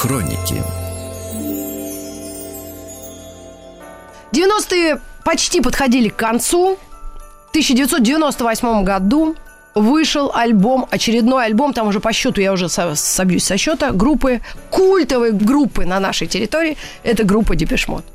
Хроники 0.05 0.61
90-е 4.31 4.99
почти 5.23 5.61
подходили 5.61 6.09
к 6.09 6.15
концу. 6.15 6.77
В 7.47 7.49
1998 7.49 8.83
году 8.83 9.35
вышел 9.73 10.31
альбом, 10.35 10.85
очередной 10.91 11.45
альбом, 11.45 11.73
там 11.73 11.87
уже 11.87 11.99
по 11.99 12.13
счету, 12.13 12.41
я 12.41 12.51
уже 12.53 12.69
со- 12.69 12.95
собьюсь 12.95 13.45
со 13.45 13.57
счета, 13.57 13.91
группы, 13.93 14.41
культовой 14.69 15.31
группы 15.31 15.85
на 15.85 15.99
нашей 15.99 16.27
территории, 16.27 16.77
это 17.03 17.23
группа 17.23 17.55
Депешмот. 17.55 18.05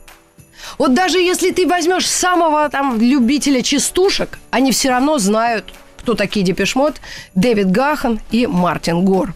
Вот 0.78 0.95
даже 0.95 1.18
если 1.18 1.51
ты 1.51 1.66
возьмешь 1.66 2.07
самого 2.07 2.68
там 2.68 3.01
любителя 3.01 3.62
частушек, 3.62 4.38
они 4.51 4.70
все 4.72 4.91
равно 4.91 5.18
знают, 5.18 5.72
кто 5.97 6.14
такие 6.14 6.45
Депешмот, 6.45 7.01
Дэвид 7.34 7.70
Гахан 7.70 8.20
и 8.30 8.47
Мартин 8.47 9.05
Гор. 9.05 9.34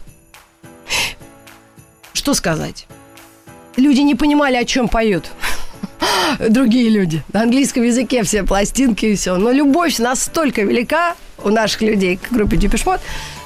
Что 2.15 2.33
сказать? 2.33 2.87
Люди 3.77 4.01
не 4.01 4.15
понимали, 4.15 4.57
о 4.57 4.65
чем 4.65 4.89
поют 4.89 5.31
другие 6.49 6.89
люди. 6.89 7.23
На 7.33 7.43
английском 7.43 7.83
языке 7.83 8.23
все 8.23 8.45
пластинки 8.45 9.07
и 9.07 9.17
все. 9.17 9.37
Но 9.37 9.51
любовь 9.51 9.99
настолько 9.99 10.63
велика 10.63 11.17
у 11.43 11.51
наших 11.51 11.83
людей 11.83 12.17
к 12.17 12.33
группе 12.33 12.57
Депешмот, 12.57 13.01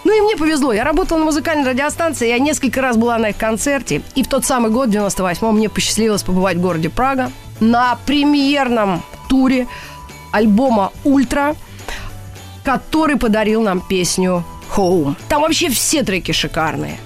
Ну 0.04 0.16
и 0.16 0.20
мне 0.20 0.36
повезло. 0.36 0.72
Я 0.72 0.84
работала 0.84 1.18
на 1.18 1.24
музыкальной 1.24 1.70
радиостанции, 1.70 2.28
я 2.28 2.38
несколько 2.38 2.80
раз 2.80 2.96
была 2.96 3.18
на 3.18 3.30
их 3.30 3.36
концерте. 3.36 4.02
И 4.14 4.22
в 4.22 4.28
тот 4.28 4.44
самый 4.44 4.70
год, 4.70 4.88
в 4.88 4.92
98-м, 4.92 5.56
мне 5.56 5.68
посчастливилось 5.68 6.22
побывать 6.22 6.58
в 6.58 6.60
городе 6.60 6.90
Прага 6.90 7.32
на 7.60 7.98
премьерном 8.06 9.02
туре 9.28 9.66
альбома 10.30 10.92
«Ультра», 11.04 11.56
который 12.64 13.16
подарил 13.16 13.62
нам 13.62 13.80
песню 13.80 14.44
«Home». 14.76 15.16
Там 15.28 15.42
вообще 15.42 15.70
все 15.70 16.02
треки 16.02 16.32
шикарные. 16.32 16.98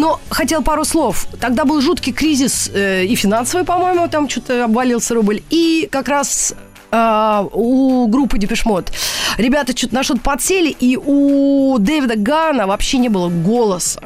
Но 0.00 0.18
хотел 0.30 0.62
пару 0.62 0.86
слов. 0.86 1.26
Тогда 1.38 1.66
был 1.66 1.82
жуткий 1.82 2.14
кризис 2.14 2.70
э, 2.72 3.04
и 3.04 3.14
финансовый, 3.16 3.64
по-моему, 3.64 4.08
там 4.08 4.30
что-то 4.30 4.64
обвалился 4.64 5.14
рубль. 5.14 5.42
И 5.50 5.90
как 5.92 6.08
раз 6.08 6.54
э, 6.90 7.44
у 7.52 8.06
группы 8.06 8.38
Депешмот 8.38 8.92
ребята 9.36 9.76
что-то 9.76 9.94
на 9.94 10.02
что-то 10.02 10.22
подсели, 10.22 10.70
и 10.70 10.96
у 10.96 11.76
Дэвида 11.78 12.16
Гана 12.16 12.66
вообще 12.66 12.96
не 12.96 13.10
было 13.10 13.28
голоса. 13.28 14.00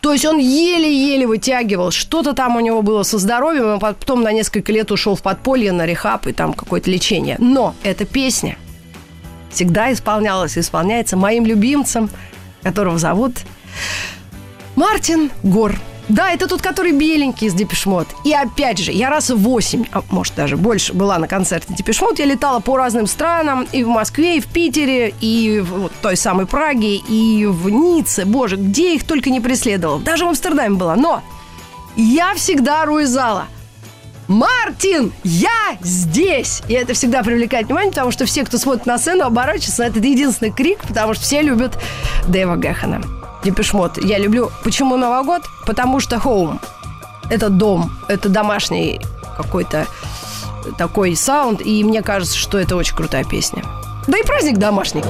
То 0.00 0.14
есть 0.14 0.24
он 0.24 0.38
еле-еле 0.38 1.26
вытягивал. 1.26 1.90
Что-то 1.90 2.32
там 2.32 2.56
у 2.56 2.60
него 2.60 2.80
было 2.80 3.02
со 3.02 3.18
здоровьем, 3.18 3.74
а 3.74 3.78
потом 3.78 4.22
на 4.22 4.32
несколько 4.32 4.72
лет 4.72 4.90
ушел 4.90 5.16
в 5.16 5.22
подполье 5.22 5.72
на 5.72 5.84
рехаб 5.84 6.26
и 6.28 6.32
там 6.32 6.54
какое-то 6.54 6.90
лечение. 6.90 7.36
Но 7.38 7.74
эта 7.82 8.06
песня 8.06 8.56
всегда 9.50 9.92
исполнялась 9.92 10.56
и 10.56 10.60
исполняется 10.60 11.18
моим 11.18 11.44
любимцем, 11.44 12.08
которого 12.62 12.96
зовут 12.96 13.34
Мартин 14.80 15.30
Гор. 15.42 15.74
Да, 16.08 16.32
это 16.32 16.48
тот, 16.48 16.62
который 16.62 16.92
беленький 16.92 17.48
из 17.48 17.52
Депешмот. 17.52 18.08
И 18.24 18.32
опять 18.32 18.78
же, 18.78 18.92
я 18.92 19.10
раз 19.10 19.28
в 19.28 19.36
восемь, 19.36 19.84
а 19.92 20.02
может 20.08 20.34
даже 20.36 20.56
больше, 20.56 20.94
была 20.94 21.18
на 21.18 21.28
концерте 21.28 21.74
Депешмот. 21.74 22.18
Я 22.18 22.24
летала 22.24 22.60
по 22.60 22.78
разным 22.78 23.06
странам, 23.06 23.68
и 23.72 23.84
в 23.84 23.88
Москве, 23.88 24.38
и 24.38 24.40
в 24.40 24.46
Питере, 24.46 25.12
и 25.20 25.60
в 25.60 25.80
вот 25.80 25.92
той 26.00 26.16
самой 26.16 26.46
Праге, 26.46 26.96
и 26.96 27.44
в 27.44 27.68
Ницце. 27.68 28.24
Боже, 28.24 28.56
где 28.56 28.94
их 28.94 29.04
только 29.04 29.28
не 29.28 29.40
преследовал. 29.40 29.98
Даже 29.98 30.24
в 30.24 30.28
Амстердаме 30.28 30.76
была. 30.76 30.96
Но 30.96 31.22
я 31.94 32.32
всегда 32.34 32.80
ору 32.80 33.00
из 33.00 33.10
зала. 33.10 33.48
Мартин, 34.28 35.12
я 35.24 35.76
здесь! 35.82 36.62
И 36.68 36.72
это 36.72 36.94
всегда 36.94 37.22
привлекает 37.22 37.66
внимание, 37.66 37.90
потому 37.90 38.12
что 38.12 38.24
все, 38.24 38.44
кто 38.44 38.56
смотрит 38.56 38.86
на 38.86 38.96
сцену, 38.96 39.24
оборачиваются. 39.24 39.84
Это 39.84 39.98
единственный 39.98 40.50
крик, 40.50 40.78
потому 40.88 41.12
что 41.12 41.22
все 41.22 41.42
любят 41.42 41.78
Дэйва 42.28 42.56
Гэхана. 42.56 43.19
Депешмот. 43.44 43.98
Я 43.98 44.18
люблю. 44.18 44.50
Почему 44.62 44.96
Новый 44.96 45.24
год? 45.24 45.42
Потому 45.66 46.00
что 46.00 46.16
home. 46.16 46.58
Это 47.30 47.48
дом. 47.48 47.90
Это 48.08 48.28
домашний 48.28 49.00
какой-то 49.36 49.86
такой 50.76 51.16
саунд. 51.16 51.60
И 51.64 51.84
мне 51.84 52.02
кажется, 52.02 52.36
что 52.36 52.58
это 52.58 52.76
очень 52.76 52.96
крутая 52.96 53.24
песня. 53.24 53.64
Да 54.06 54.18
и 54.18 54.22
праздник 54.22 54.58
домашний. 54.58 55.02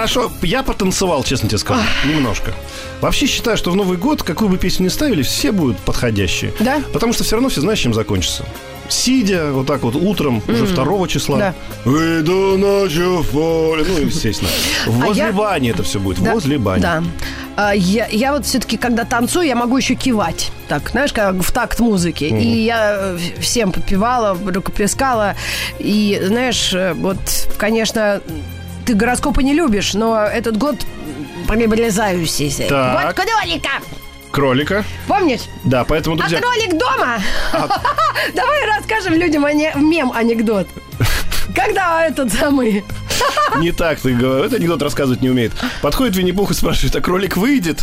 Хорошо. 0.00 0.32
Я 0.42 0.62
потанцевал, 0.62 1.22
честно 1.24 1.48
тебе 1.48 1.58
скажу. 1.58 1.80
Немножко. 2.06 2.52
Вообще 3.00 3.26
считаю, 3.26 3.56
что 3.56 3.70
в 3.70 3.76
Новый 3.76 3.96
год, 3.98 4.22
какую 4.22 4.48
бы 4.48 4.58
песню 4.58 4.86
ни 4.86 4.88
ставили, 4.88 5.22
все 5.22 5.52
будут 5.52 5.78
подходящие. 5.78 6.52
Да? 6.60 6.82
Потому 6.92 7.12
что 7.12 7.24
все 7.24 7.36
равно 7.36 7.48
все 7.48 7.60
знаешь, 7.60 7.78
чем 7.78 7.94
закончится. 7.94 8.44
Сидя 8.88 9.52
вот 9.52 9.66
так 9.68 9.82
вот 9.82 9.94
утром, 9.94 10.42
уже 10.48 10.66
второго 10.66 11.06
числа. 11.06 11.38
Да. 11.38 11.54
Выйду 11.84 12.58
ночью 12.58 13.22
в 13.22 13.28
поле. 13.28 13.84
Ну, 13.88 13.98
естественно. 13.98 14.50
Возле 14.86 15.24
А 15.24 15.26
я- 15.28 15.32
бани 15.32 15.70
это 15.70 15.84
все 15.84 16.00
будет. 16.00 16.20
Да, 16.20 16.32
Возле 16.32 16.58
бани. 16.58 16.82
Да. 16.82 17.02
А, 17.56 17.72
Я, 17.72 18.06
я 18.08 18.32
вот 18.32 18.46
все-таки, 18.46 18.76
когда 18.76 19.04
танцую, 19.04 19.46
я 19.46 19.54
могу 19.54 19.76
еще 19.76 19.94
кивать. 19.94 20.50
Так, 20.68 20.90
знаешь, 20.90 21.12
как 21.12 21.36
в 21.36 21.52
такт 21.52 21.78
музыки. 21.78 22.24
И 22.24 22.64
я 22.64 22.96
э, 22.96 23.18
всем 23.38 23.70
подпевала, 23.70 24.36
рукоплескала. 24.44 25.36
И, 25.78 26.20
знаешь, 26.24 26.72
э, 26.74 26.92
вот, 26.94 27.18
конечно, 27.58 28.20
ты 28.86 28.94
гороскопы 28.94 29.42
не 29.42 29.54
любишь, 29.54 29.94
но 29.94 30.24
этот 30.24 30.56
год 30.56 30.76
приближающийся. 31.48 32.66
Так. 32.68 33.16
Год 33.16 33.26
кролика. 33.26 33.70
Кролика. 34.30 34.84
Помнишь? 35.08 35.40
Да, 35.64 35.84
поэтому, 35.84 36.14
А 36.16 36.18
друзья... 36.20 36.40
кролик 36.40 36.78
дома? 36.78 37.18
Давай 38.34 38.66
расскажем 38.66 39.14
людям 39.14 39.44
ане- 39.44 39.72
мем-анекдот. 39.74 40.68
Когда 41.54 42.06
этот 42.06 42.32
самый... 42.32 42.84
Не 43.58 43.72
так 43.72 43.98
ты 44.00 44.14
говоришь. 44.14 44.46
Это 44.46 44.56
анекдот 44.56 44.82
рассказывать 44.82 45.20
не 45.22 45.28
умеет. 45.28 45.52
Подходит 45.82 46.16
Винни-Пух 46.16 46.52
и 46.52 46.54
спрашивает, 46.54 46.94
а 46.96 47.00
кролик 47.00 47.36
выйдет? 47.36 47.82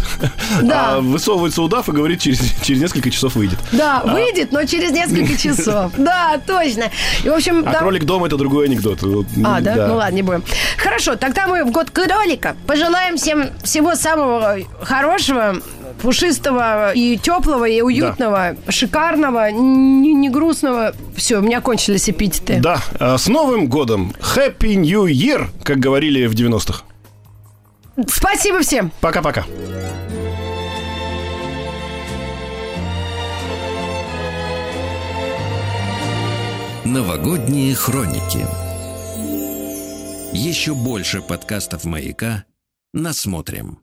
Да. 0.62 0.96
А 0.96 1.00
высовывается 1.02 1.62
удав 1.62 1.90
и 1.90 1.92
говорит, 1.92 2.20
через, 2.22 2.40
через 2.62 2.82
несколько 2.82 3.10
часов 3.12 3.36
выйдет. 3.36 3.60
Да, 3.74 4.02
выйдет, 4.06 4.52
но 4.52 4.64
через 4.66 4.92
несколько 4.92 5.38
часов. 5.42 5.92
Да, 5.98 6.40
точно. 6.46 6.86
И, 7.24 7.30
в 7.30 7.34
общем, 7.34 7.64
А 7.68 7.74
да- 7.74 7.80
кролик 7.80 8.06
дома 8.06 8.28
это 8.28 8.38
другой 8.38 8.66
анекдот. 8.68 9.00
А, 9.44 9.62
да? 9.62 9.88
Ну 9.88 9.96
ладно, 9.96 10.16
не 10.16 10.22
будем. 10.22 10.44
Хорошо, 10.78 11.16
тогда 11.16 11.48
мы 11.48 11.64
в 11.66 11.72
год 11.72 11.90
кролика 11.92 12.56
пожелаем 12.66 13.18
всем 13.18 13.50
всего 13.64 13.96
самого 13.96 14.58
хорошего, 14.82 15.58
пушистого 16.02 16.94
и 16.94 17.18
теплого, 17.18 17.66
и 17.66 17.82
уютного, 17.82 18.56
шикарного, 18.70 19.52
не, 19.52 20.14
не 20.14 20.30
грустного. 20.30 20.94
Все, 21.16 21.38
у 21.38 21.42
меня 21.42 21.62
кончились 21.62 22.10
эпитеты. 22.10 22.60
Да, 22.62 22.82
а 23.00 23.18
с 23.18 23.28
Новым 23.28 23.68
годом! 23.68 24.14
Happy 24.20 24.76
New 24.76 25.06
Year, 25.06 25.48
как 25.64 25.78
говорили 25.78 26.26
в 26.28 26.34
90-х. 26.34 26.84
Спасибо 28.08 28.60
всем. 28.62 28.92
Пока-пока. 29.02 29.46
Новогодние 36.86 37.76
хроники. 37.76 38.46
Еще 40.34 40.74
больше 40.74 41.22
подкастов 41.22 41.84
«Маяка» 41.84 42.46
насмотрим. 42.94 43.80